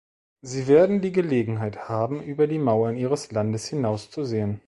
[0.41, 4.59] Sie werden die Gelegenheit haben, über die Mauern ihres Landes hinaus zu sehen.